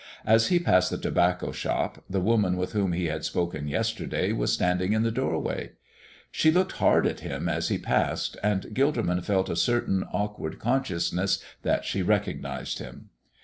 [0.25, 4.51] As he passed the tobacco shop, the woman with whom he had spoken yesterday was
[4.51, 5.73] standing in the doorway.
[6.31, 11.43] She looked hard at him as he passed, and Gilderman felt a certain awkward consciousness
[11.61, 13.09] that she recognized him.